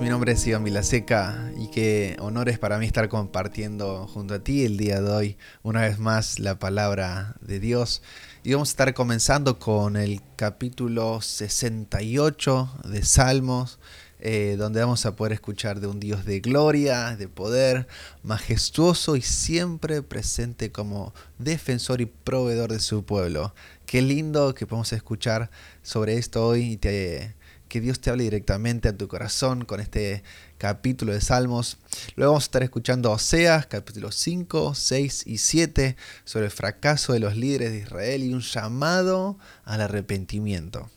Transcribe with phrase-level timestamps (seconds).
[0.00, 4.38] mi nombre es Iván Vilaseca y qué honor es para mí estar compartiendo junto a
[4.38, 8.00] ti el día de hoy una vez más la palabra de Dios.
[8.42, 13.78] Y vamos a estar comenzando con el capítulo 68 de Salmos,
[14.18, 17.86] eh, donde vamos a poder escuchar de un Dios de gloria, de poder,
[18.22, 23.54] majestuoso y siempre presente como defensor y proveedor de su pueblo.
[23.84, 25.50] Qué lindo que podemos escuchar
[25.82, 27.36] sobre esto hoy y te
[27.76, 30.22] que Dios te hable directamente a tu corazón con este
[30.56, 31.76] capítulo de Salmos.
[32.14, 35.94] Luego vamos a estar escuchando Oseas, capítulos 5, 6 y 7,
[36.24, 40.88] sobre el fracaso de los líderes de Israel y un llamado al arrepentimiento.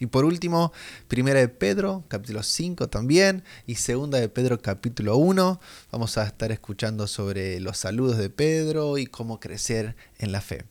[0.00, 0.72] Y por último,
[1.06, 5.60] primera de Pedro, capítulo 5 también, y segunda de Pedro, capítulo 1.
[5.92, 10.64] Vamos a estar escuchando sobre los saludos de Pedro y cómo crecer en la fe.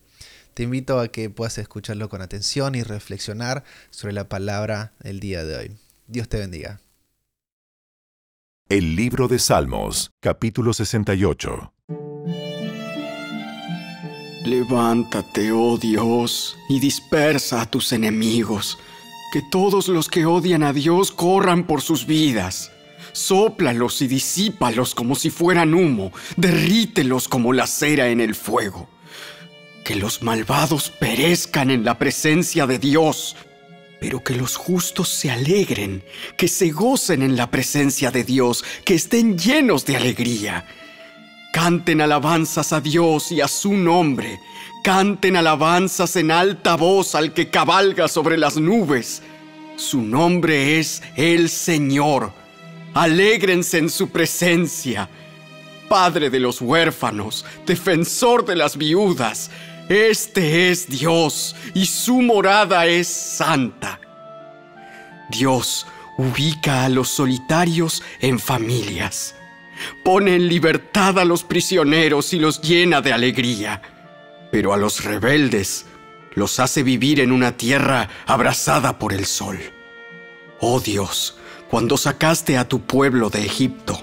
[0.56, 5.44] Te invito a que puedas escucharlo con atención y reflexionar sobre la palabra del día
[5.44, 5.76] de hoy.
[6.06, 6.80] Dios te bendiga.
[8.70, 11.74] El libro de Salmos, capítulo 68.
[14.46, 18.78] Levántate, oh Dios, y dispersa a tus enemigos,
[19.34, 22.72] que todos los que odian a Dios corran por sus vidas.
[23.12, 28.88] Sóplalos y disípalos como si fueran humo, derrítelos como la cera en el fuego
[29.86, 33.36] que los malvados perezcan en la presencia de Dios,
[34.00, 36.02] pero que los justos se alegren,
[36.36, 40.66] que se gocen en la presencia de Dios, que estén llenos de alegría.
[41.52, 44.40] Canten alabanzas a Dios y a su nombre,
[44.82, 49.22] canten alabanzas en alta voz al que cabalga sobre las nubes.
[49.76, 52.32] Su nombre es el Señor.
[52.92, 55.08] Alégrense en su presencia.
[55.88, 59.52] Padre de los huérfanos, defensor de las viudas,
[59.88, 64.00] este es Dios y su morada es santa.
[65.30, 65.86] Dios
[66.18, 69.34] ubica a los solitarios en familias.
[70.04, 73.82] Pone en libertad a los prisioneros y los llena de alegría.
[74.50, 75.86] Pero a los rebeldes
[76.34, 79.58] los hace vivir en una tierra abrasada por el sol.
[80.60, 81.36] Oh Dios,
[81.68, 84.02] cuando sacaste a tu pueblo de Egipto,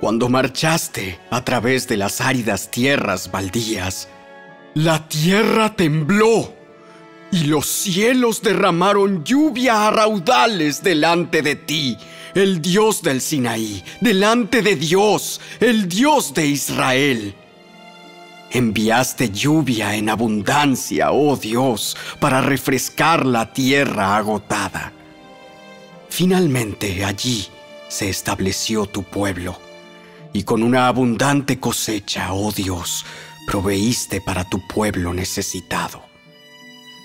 [0.00, 4.08] cuando marchaste a través de las áridas tierras baldías,
[4.74, 6.54] la tierra tembló
[7.32, 11.96] y los cielos derramaron lluvia a raudales delante de ti,
[12.34, 17.34] el Dios del Sinaí, delante de Dios, el Dios de Israel.
[18.52, 24.92] Enviaste lluvia en abundancia, oh Dios, para refrescar la tierra agotada.
[26.08, 27.46] Finalmente allí
[27.88, 29.56] se estableció tu pueblo,
[30.32, 33.04] y con una abundante cosecha, oh Dios,
[33.46, 36.02] proveíste para tu pueblo necesitado.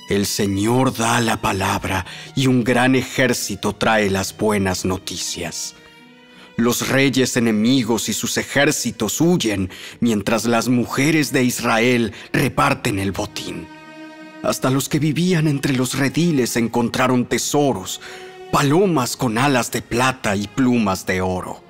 [0.10, 5.74] El Señor da la palabra y un gran ejército trae las buenas noticias.
[6.58, 9.70] Los reyes enemigos y sus ejércitos huyen
[10.00, 13.68] mientras las mujeres de Israel reparten el botín.
[14.44, 18.00] Hasta los que vivían entre los rediles encontraron tesoros,
[18.52, 21.62] palomas con alas de plata y plumas de oro.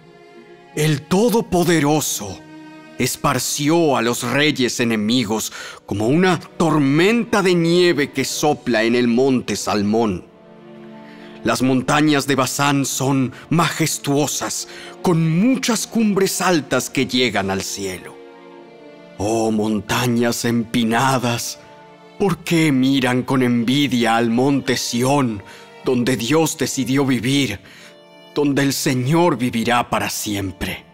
[0.76, 2.38] El Todopoderoso
[2.98, 5.52] esparció a los reyes enemigos
[5.86, 10.26] como una tormenta de nieve que sopla en el monte Salmón.
[11.44, 14.68] Las montañas de Bazán son majestuosas,
[15.04, 18.16] con muchas cumbres altas que llegan al cielo.
[19.18, 21.60] Oh montañas empinadas,
[22.18, 25.44] ¿por qué miran con envidia al monte Sión,
[25.84, 27.60] donde Dios decidió vivir,
[28.34, 30.85] donde el Señor vivirá para siempre?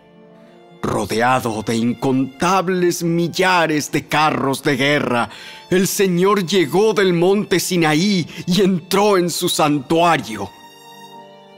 [0.81, 5.29] Rodeado de incontables millares de carros de guerra,
[5.69, 10.49] el Señor llegó del monte Sinaí y entró en su santuario.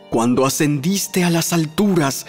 [0.10, 2.26] Cuando ascendiste a las alturas,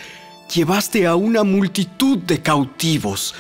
[0.55, 3.35] llevaste a una multitud de cautivos,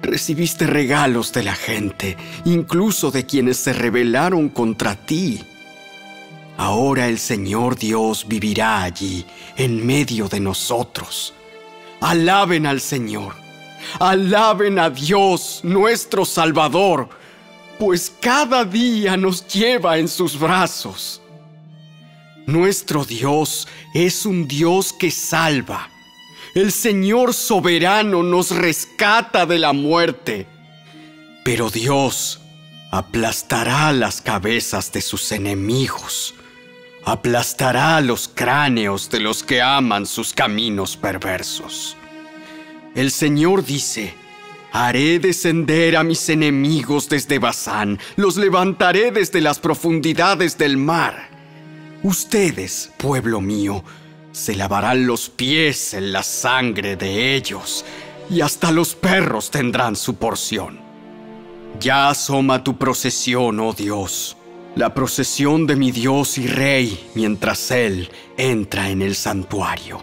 [0.00, 2.16] recibiste regalos de la gente,
[2.46, 5.42] incluso de quienes se rebelaron contra ti.
[6.56, 9.26] Ahora el Señor Dios vivirá allí,
[9.56, 11.34] en medio de nosotros.
[12.04, 13.34] Alaben al Señor.
[13.98, 17.08] Alaben a Dios, nuestro Salvador,
[17.78, 21.22] pues cada día nos lleva en sus brazos.
[22.46, 25.88] Nuestro Dios es un Dios que salva.
[26.54, 30.46] El Señor soberano nos rescata de la muerte.
[31.42, 32.38] Pero Dios
[32.90, 36.34] aplastará las cabezas de sus enemigos
[37.04, 41.96] aplastará los cráneos de los que aman sus caminos perversos.
[42.94, 44.14] El Señor dice,
[44.72, 51.28] Haré descender a mis enemigos desde Bazán, los levantaré desde las profundidades del mar.
[52.02, 53.84] Ustedes, pueblo mío,
[54.32, 57.84] Se lavarán los pies en la sangre de ellos,
[58.28, 60.80] y hasta los perros tendrán su porción.
[61.78, 64.36] Ya asoma tu procesión, oh Dios,
[64.76, 70.02] la procesión de mi Dios y Rey, mientras Él entra en el santuario.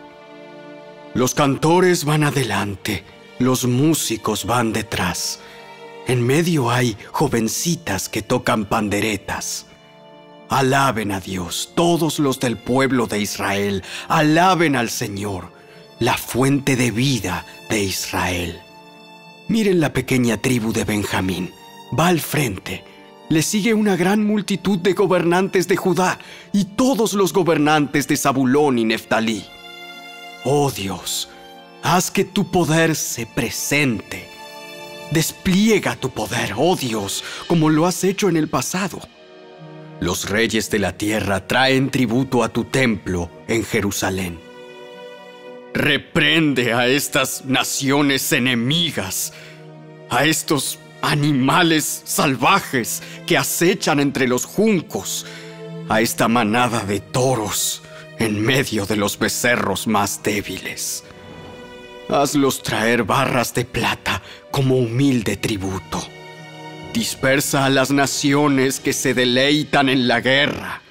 [1.13, 3.03] Los cantores van adelante,
[3.37, 5.39] los músicos van detrás.
[6.07, 9.65] En medio hay jovencitas que tocan panderetas.
[10.49, 15.51] Alaben a Dios, todos los del pueblo de Israel, alaben al Señor,
[15.99, 18.59] la fuente de vida de Israel.
[19.49, 21.51] Miren la pequeña tribu de Benjamín,
[21.97, 22.85] va al frente.
[23.31, 26.19] Le sigue una gran multitud de gobernantes de Judá
[26.51, 29.45] y todos los gobernantes de Zabulón y Neftalí.
[30.43, 31.29] Oh Dios,
[31.81, 34.27] haz que tu poder se presente.
[35.11, 38.99] Despliega tu poder, oh Dios, como lo has hecho en el pasado.
[40.01, 44.41] Los reyes de la tierra traen tributo a tu templo en Jerusalén.
[45.73, 49.31] Reprende a estas naciones enemigas,
[50.09, 55.25] a estos animales salvajes que acechan entre los juncos,
[55.89, 57.81] a esta manada de toros
[58.17, 61.03] en medio de los becerros más débiles.
[62.07, 64.21] Hazlos traer barras de plata
[64.51, 66.01] como humilde tributo.
[66.93, 70.81] Dispersa a las naciones que se deleitan en la guerra.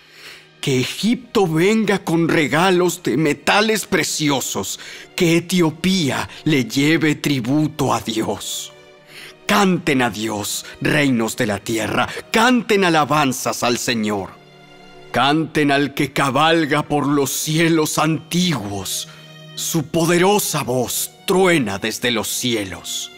[0.60, 4.80] Que Egipto venga con regalos de metales preciosos.
[5.14, 8.72] Que Etiopía le lleve tributo a Dios.
[9.50, 12.08] Canten a Dios, reinos de la tierra.
[12.30, 14.30] Canten alabanzas al Señor.
[15.10, 19.08] Canten al que cabalga por los cielos antiguos.
[19.56, 23.10] Su poderosa voz truena desde los cielos.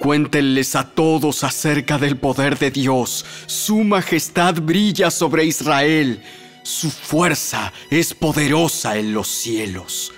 [0.00, 3.24] Cuéntenles a todos acerca del poder de Dios.
[3.46, 6.24] Su majestad brilla sobre Israel.
[6.64, 10.12] Su fuerza es poderosa en los cielos.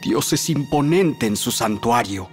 [0.00, 2.28] Dios es imponente en su santuario.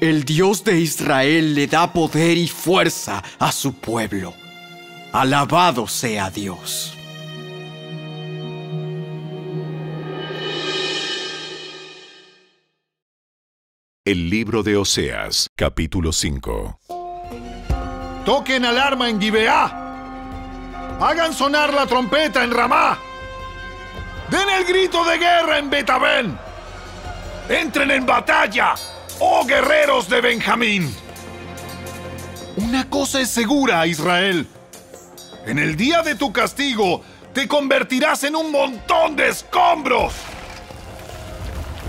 [0.00, 4.32] El Dios de Israel le da poder y fuerza a su pueblo.
[5.12, 6.96] Alabado sea Dios.
[14.04, 16.78] El libro de Oseas, capítulo 5.
[18.24, 19.64] Toquen alarma en Gibeá.
[21.00, 23.00] Hagan sonar la trompeta en Ramá.
[24.30, 26.38] Den el grito de guerra en Betabén.
[27.48, 28.74] Entren en batalla,
[29.20, 30.94] oh guerreros de Benjamín.
[32.56, 34.46] Una cosa es segura, Israel.
[35.46, 40.12] En el día de tu castigo, te convertirás en un montón de escombros.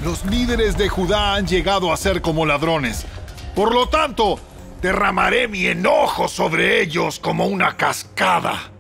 [0.04, 3.06] Los líderes de Judá han llegado a ser como ladrones.
[3.56, 4.40] Por lo tanto,
[4.82, 8.72] derramaré mi enojo sobre ellos como una cascada.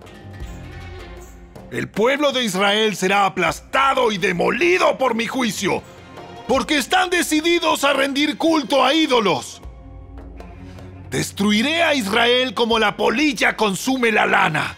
[1.71, 5.83] El pueblo de Israel será aplastado y demolido por mi juicio,
[6.49, 9.61] porque están decididos a rendir culto a ídolos.
[11.11, 14.75] Destruiré a Israel como la polilla consume la lana.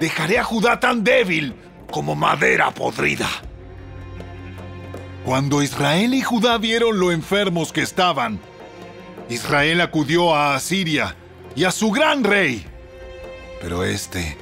[0.00, 1.54] Dejaré a Judá tan débil
[1.92, 3.28] como madera podrida.
[5.24, 8.40] Cuando Israel y Judá vieron lo enfermos que estaban,
[9.28, 11.14] Israel acudió a Asiria
[11.54, 12.66] y a su gran rey.
[13.60, 14.36] Pero éste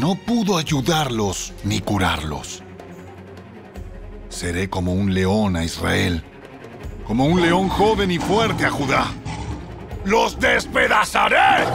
[0.00, 2.62] no pudo ayudarlos ni curarlos.
[4.30, 6.24] Seré como un león a Israel,
[7.06, 9.08] como un león joven y fuerte a Judá.
[10.04, 11.66] ¡Los despedazaré!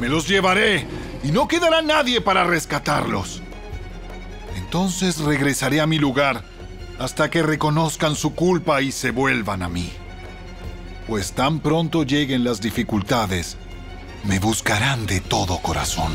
[0.00, 0.86] Me los llevaré
[1.22, 3.42] y no quedará nadie para rescatarlos.
[4.56, 6.44] Entonces regresaré a mi lugar
[6.98, 9.92] hasta que reconozcan su culpa y se vuelvan a mí.
[11.08, 13.56] Pues tan pronto lleguen las dificultades,
[14.24, 16.14] me buscarán de todo corazón.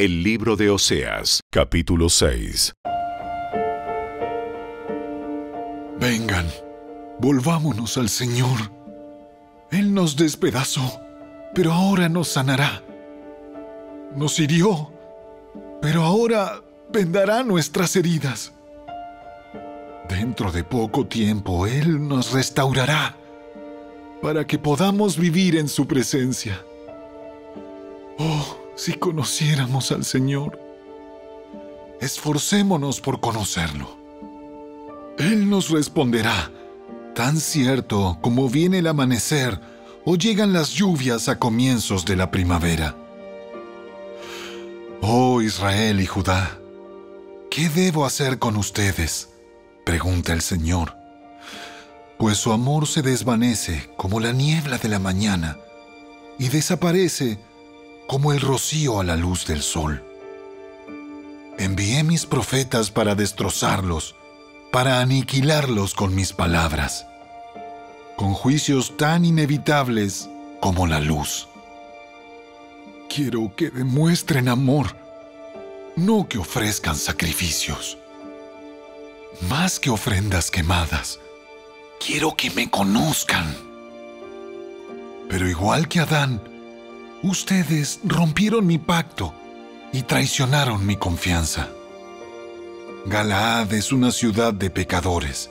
[0.00, 2.72] El libro de Oseas, capítulo 6.
[5.98, 6.46] Vengan,
[7.18, 8.70] volvámonos al Señor.
[9.72, 11.00] Él nos despedazó,
[11.52, 12.80] pero ahora nos sanará.
[14.14, 14.92] Nos hirió,
[15.82, 16.62] pero ahora
[16.92, 18.52] vendará nuestras heridas.
[20.08, 23.16] Dentro de poco tiempo Él nos restaurará
[24.22, 26.64] para que podamos vivir en su presencia.
[28.16, 30.56] Oh, si conociéramos al Señor,
[32.00, 33.98] esforcémonos por conocerlo.
[35.18, 36.52] Él nos responderá,
[37.12, 39.60] tan cierto como viene el amanecer
[40.04, 42.94] o llegan las lluvias a comienzos de la primavera.
[45.02, 46.56] Oh Israel y Judá,
[47.50, 49.30] ¿Qué debo hacer con ustedes?
[49.84, 50.94] pregunta el Señor.
[52.16, 55.58] Pues su amor se desvanece como la niebla de la mañana
[56.38, 57.40] y desaparece
[58.08, 60.02] como el rocío a la luz del sol.
[61.58, 64.16] Envié mis profetas para destrozarlos,
[64.72, 67.06] para aniquilarlos con mis palabras,
[68.16, 70.28] con juicios tan inevitables
[70.60, 71.48] como la luz.
[73.14, 74.96] Quiero que demuestren amor,
[75.94, 77.98] no que ofrezcan sacrificios.
[79.50, 81.20] Más que ofrendas quemadas,
[82.04, 83.54] quiero que me conozcan.
[85.28, 86.57] Pero igual que Adán,
[87.22, 89.34] ustedes rompieron mi pacto
[89.92, 91.68] y traicionaron mi confianza.
[93.06, 95.50] Galaad es una ciudad de pecadores,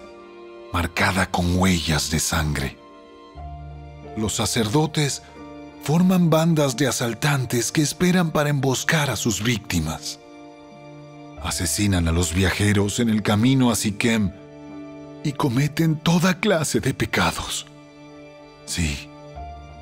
[0.71, 2.77] marcada con huellas de sangre.
[4.15, 5.23] Los sacerdotes
[5.83, 10.19] forman bandas de asaltantes que esperan para emboscar a sus víctimas.
[11.41, 14.31] Asesinan a los viajeros en el camino a Siquem
[15.23, 17.65] y cometen toda clase de pecados.
[18.65, 19.06] Sí,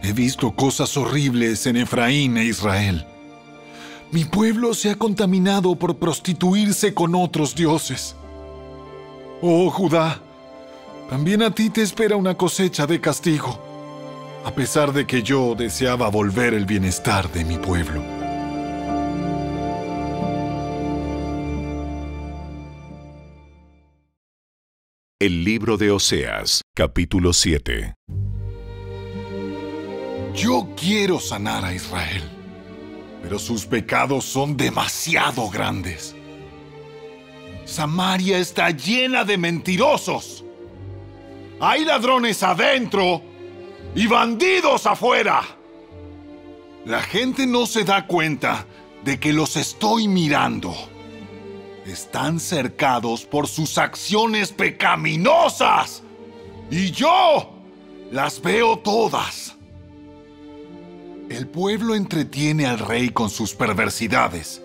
[0.02, 3.06] he visto cosas horribles en Efraín e Israel.
[4.12, 8.16] Mi pueblo se ha contaminado por prostituirse con otros dioses.
[9.42, 10.22] Oh Judá,
[11.10, 13.60] también a ti te espera una cosecha de castigo,
[14.46, 18.02] a pesar de que yo deseaba volver el bienestar de mi pueblo.
[25.20, 27.96] El libro de Oseas, capítulo 7.
[30.36, 32.24] Yo quiero sanar a Israel,
[33.24, 36.14] pero sus pecados son demasiado grandes.
[37.64, 40.44] Samaria está llena de mentirosos.
[41.62, 43.22] Hay ladrones adentro
[43.96, 45.42] y bandidos afuera.
[46.86, 48.66] La gente no se da cuenta
[49.06, 50.76] de que los estoy mirando.
[51.86, 56.04] Están cercados por sus acciones pecaminosas.
[56.70, 57.54] Y yo
[58.12, 59.55] las veo todas.
[61.30, 64.62] El pueblo entretiene al rey con sus perversidades.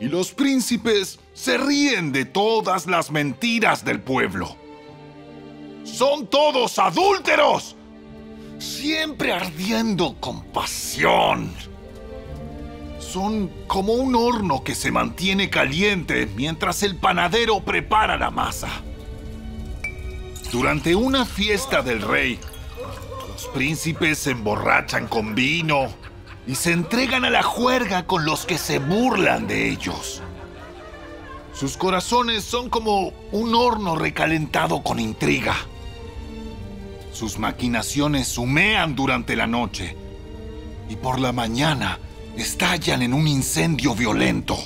[0.00, 4.56] Y los príncipes se ríen de todas las mentiras del pueblo.
[5.84, 7.76] Son todos adúlteros,
[8.58, 11.50] siempre ardiendo con pasión.
[12.98, 18.68] Son como un horno que se mantiene caliente mientras el panadero prepara la masa.
[20.52, 22.38] Durante una fiesta del rey,
[23.46, 25.88] príncipes se emborrachan con vino
[26.46, 30.22] y se entregan a la juerga con los que se burlan de ellos.
[31.54, 35.54] Sus corazones son como un horno recalentado con intriga.
[37.12, 39.96] Sus maquinaciones humean durante la noche
[40.88, 42.00] y por la mañana
[42.36, 44.58] estallan en un incendio violento.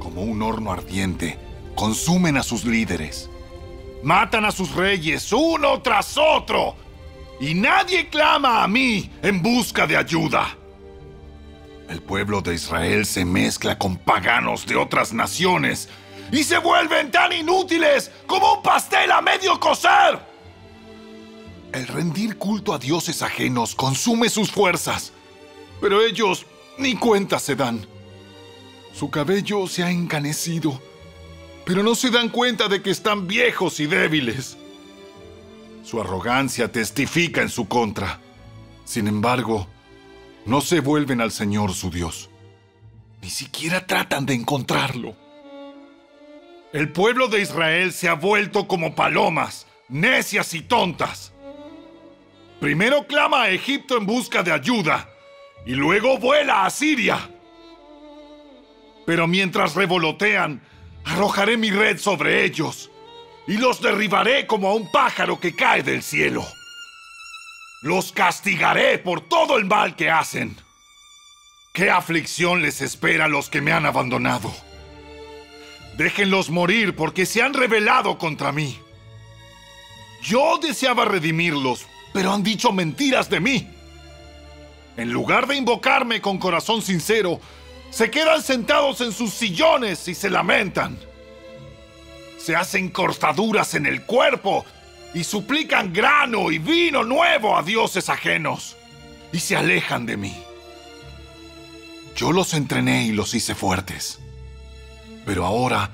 [0.00, 1.38] Como un horno ardiente,
[1.74, 3.30] consumen a sus líderes.
[4.02, 6.76] Matan a sus reyes uno tras otro.
[7.40, 10.56] Y nadie clama a mí en busca de ayuda.
[11.88, 15.88] El pueblo de Israel se mezcla con paganos de otras naciones
[16.30, 20.20] y se vuelven tan inútiles como un pastel a medio cocer.
[21.72, 25.12] El rendir culto a dioses ajenos consume sus fuerzas,
[25.80, 27.86] pero ellos ni cuenta se dan.
[28.92, 30.80] Su cabello se ha encanecido,
[31.68, 34.56] pero no se dan cuenta de que están viejos y débiles.
[35.84, 38.20] Su arrogancia testifica en su contra.
[38.86, 39.68] Sin embargo,
[40.46, 42.30] no se vuelven al Señor su Dios.
[43.20, 45.14] Ni siquiera tratan de encontrarlo.
[46.72, 51.34] El pueblo de Israel se ha vuelto como palomas, necias y tontas.
[52.60, 55.06] Primero clama a Egipto en busca de ayuda
[55.66, 57.28] y luego vuela a Siria.
[59.04, 60.62] Pero mientras revolotean,
[61.08, 62.90] arrojaré mi red sobre ellos
[63.46, 66.46] y los derribaré como a un pájaro que cae del cielo.
[67.80, 70.56] Los castigaré por todo el mal que hacen.
[71.72, 74.52] ¿Qué aflicción les espera a los que me han abandonado?
[75.96, 78.78] Déjenlos morir porque se han rebelado contra mí.
[80.22, 83.68] Yo deseaba redimirlos, pero han dicho mentiras de mí.
[84.96, 87.40] En lugar de invocarme con corazón sincero,
[87.90, 90.98] se quedan sentados en sus sillones y se lamentan.
[92.38, 94.64] Se hacen cortaduras en el cuerpo
[95.14, 98.76] y suplican grano y vino nuevo a dioses ajenos
[99.32, 100.36] y se alejan de mí.
[102.14, 104.18] Yo los entrené y los hice fuertes,
[105.24, 105.90] pero ahora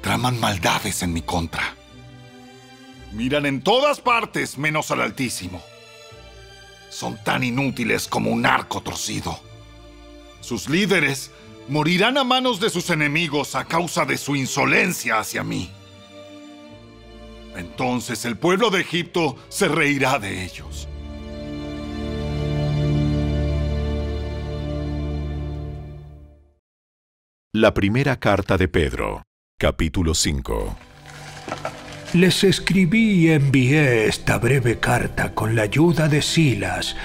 [0.00, 1.76] traman maldades en mi contra.
[3.12, 5.62] Miran en todas partes menos al Altísimo.
[6.88, 9.51] Son tan inútiles como un arco torcido.
[10.42, 11.30] Sus líderes
[11.68, 15.70] morirán a manos de sus enemigos a causa de su insolencia hacia mí.
[17.56, 20.88] Entonces el pueblo de Egipto se reirá de ellos.
[27.54, 29.22] La primera carta de Pedro,
[29.58, 30.76] capítulo 5.
[32.14, 36.96] Les escribí y envié esta breve carta con la ayuda de Silas,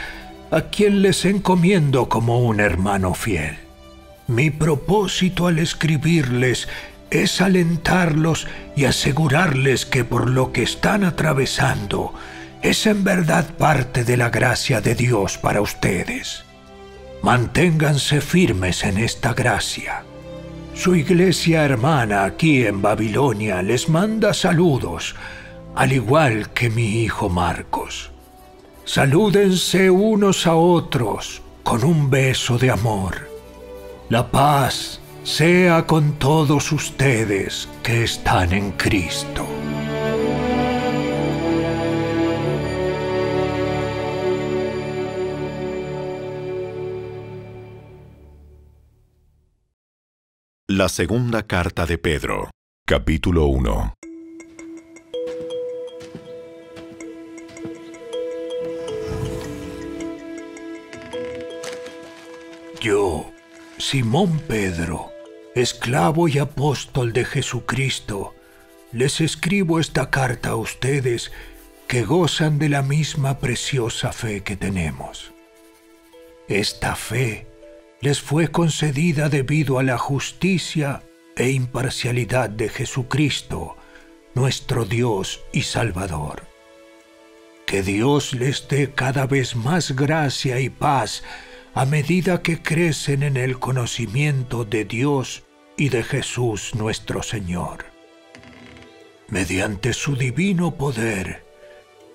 [0.51, 3.57] a quien les encomiendo como un hermano fiel.
[4.27, 6.67] Mi propósito al escribirles
[7.09, 12.13] es alentarlos y asegurarles que por lo que están atravesando
[12.61, 16.43] es en verdad parte de la gracia de Dios para ustedes.
[17.21, 20.03] Manténganse firmes en esta gracia.
[20.73, 25.15] Su iglesia hermana aquí en Babilonia les manda saludos,
[25.75, 28.11] al igual que mi hijo Marcos.
[28.87, 33.29] Salúdense unos a otros con un beso de amor.
[34.07, 39.45] La paz sea con todos ustedes que están en Cristo.
[50.69, 52.51] La segunda carta de Pedro,
[52.85, 53.95] capítulo 1.
[62.87, 63.33] Yo,
[63.77, 65.11] Simón Pedro,
[65.55, 68.33] esclavo y apóstol de Jesucristo,
[68.93, 71.33] les escribo esta carta a ustedes
[71.89, 75.33] que gozan de la misma preciosa fe que tenemos.
[76.47, 77.45] Esta fe
[77.99, 81.03] les fue concedida debido a la justicia
[81.35, 83.75] e imparcialidad de Jesucristo,
[84.33, 86.43] nuestro Dios y Salvador.
[87.65, 91.21] Que Dios les dé cada vez más gracia y paz
[91.77, 95.43] a medida que crecen en el conocimiento de Dios
[95.77, 97.85] y de Jesús nuestro Señor.
[99.29, 101.45] Mediante su divino poder,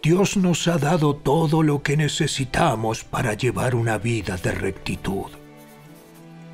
[0.03, 5.31] Dios nos ha dado todo lo que necesitamos para llevar una vida de rectitud.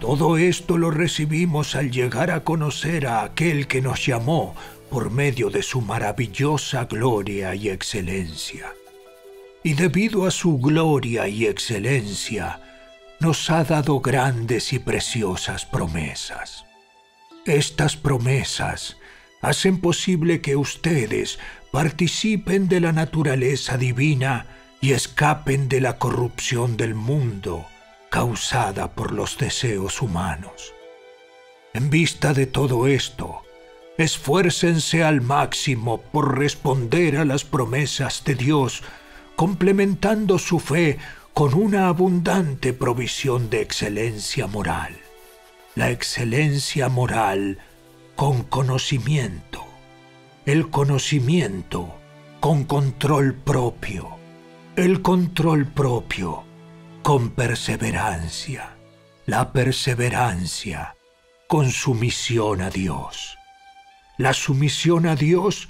[0.01, 4.55] Todo esto lo recibimos al llegar a conocer a aquel que nos llamó
[4.91, 8.75] por medio de su maravillosa gloria y excelencia.
[9.65, 12.61] Y debido a su gloria y excelencia,
[13.21, 16.65] nos ha dado grandes y preciosas promesas.
[17.45, 18.97] Estas promesas
[19.41, 21.39] hacen posible que ustedes
[21.73, 24.47] participen de la naturaleza divina
[24.81, 27.67] y escapen de la corrupción del mundo
[28.11, 30.73] causada por los deseos humanos.
[31.75, 33.43] En vista de todo esto,
[33.99, 38.83] esfuércense al máximo por responder a las promesas de Dios,
[39.37, 40.99] complementando su fe
[41.39, 44.99] con una abundante provisión de excelencia moral.
[45.77, 47.59] La excelencia moral
[48.17, 49.65] con conocimiento.
[50.47, 51.95] El conocimiento
[52.41, 54.19] con control propio.
[54.75, 56.43] El control propio
[57.05, 58.77] con perseverancia.
[59.25, 60.97] La perseverancia
[61.47, 63.39] con sumisión a Dios.
[64.17, 65.69] La sumisión a Dios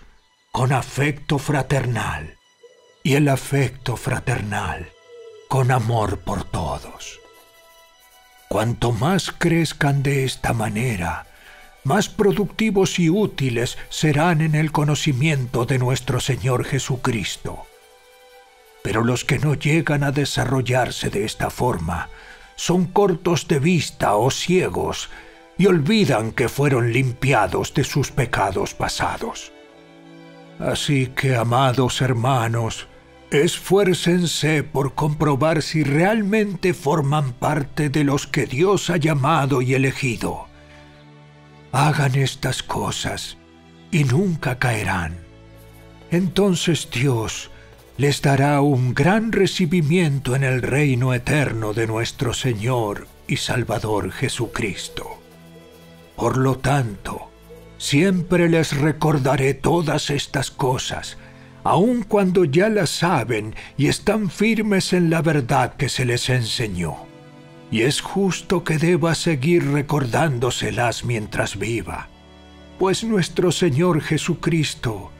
[0.50, 2.38] con afecto fraternal.
[3.02, 4.92] Y el afecto fraternal
[5.48, 7.18] con amor por todos.
[8.48, 11.26] Cuanto más crezcan de esta manera,
[11.84, 17.64] más productivos y útiles serán en el conocimiento de nuestro Señor Jesucristo.
[18.82, 22.11] Pero los que no llegan a desarrollarse de esta forma
[22.56, 25.11] son cortos de vista o ciegos
[25.56, 29.52] y olvidan que fueron limpiados de sus pecados pasados.
[30.58, 32.87] Así que, amados hermanos,
[33.30, 40.46] Esfuércense por comprobar si realmente forman parte de los que Dios ha llamado y elegido.
[41.70, 43.36] Hagan estas cosas
[43.90, 45.18] y nunca caerán.
[46.10, 47.50] Entonces Dios
[47.98, 55.18] les dará un gran recibimiento en el reino eterno de nuestro Señor y Salvador Jesucristo.
[56.16, 57.30] Por lo tanto,
[57.76, 61.18] siempre les recordaré todas estas cosas,
[61.64, 66.96] aun cuando ya las saben y están firmes en la verdad que se les enseñó.
[67.70, 72.08] Y es justo que deba seguir recordándoselas mientras viva,
[72.78, 75.10] pues nuestro Señor Jesucristo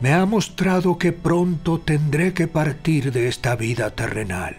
[0.00, 4.56] me ha mostrado que pronto tendré que partir de esta vida terrenal.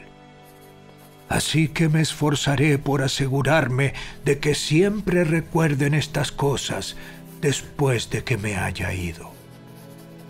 [1.30, 3.94] Así que me esforzaré por asegurarme
[4.26, 6.98] de que siempre recuerden estas cosas
[7.40, 9.39] después de que me haya ido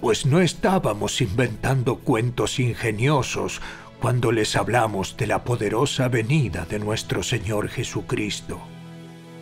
[0.01, 3.61] pues no estábamos inventando cuentos ingeniosos
[3.99, 8.59] cuando les hablamos de la poderosa venida de nuestro Señor Jesucristo.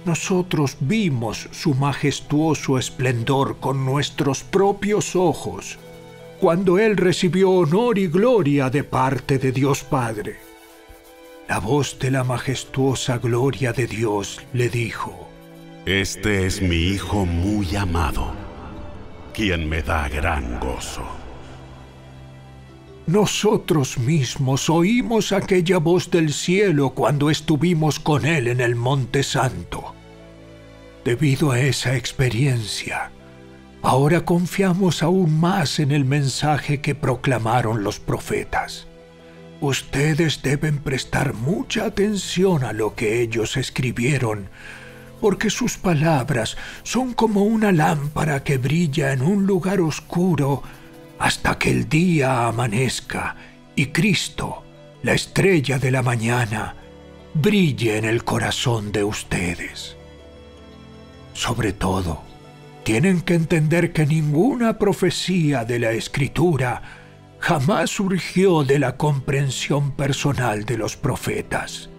[0.06, 5.78] Nosotros vimos su majestuoso esplendor con nuestros propios ojos,
[6.40, 10.38] cuando Él recibió honor y gloria de parte de Dios Padre.
[11.48, 15.30] La voz de la majestuosa gloria de Dios le dijo,
[15.86, 18.34] Este es mi Hijo muy amado,
[19.38, 21.04] quien me da gran gozo.
[23.06, 29.94] Nosotros mismos oímos aquella voz del cielo cuando estuvimos con Él en el Monte Santo.
[31.06, 33.12] Debido a esa experiencia,
[33.84, 38.88] ahora confiamos aún más en el mensaje que proclamaron los profetas.
[39.62, 44.50] Ustedes deben prestar mucha atención a lo que ellos escribieron,
[45.20, 50.64] porque sus palabras son como una lámpara que brilla en un lugar oscuro
[51.20, 53.36] hasta que el día amanezca
[53.76, 54.64] y Cristo,
[55.04, 56.76] la estrella de la mañana,
[57.34, 59.96] brille en el corazón de ustedes.
[61.34, 62.24] Sobre todo,
[62.84, 66.82] tienen que entender que ninguna profecía de la Escritura
[67.40, 71.90] jamás surgió de la comprensión personal de los profetas,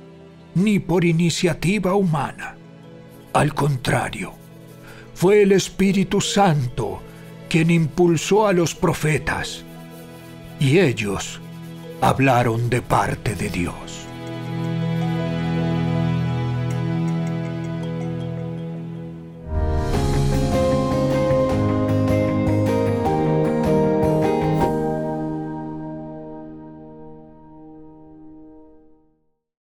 [0.55, 2.58] ni por iniciativa humana.
[3.39, 4.33] Al contrario,
[5.15, 7.01] fue el Espíritu Santo
[7.49, 9.63] quien impulsó a los profetas,
[10.59, 11.41] y ellos
[12.01, 14.08] hablaron de parte de Dios.